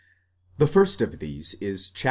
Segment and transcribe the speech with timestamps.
[0.57, 1.99] The first of these is iv.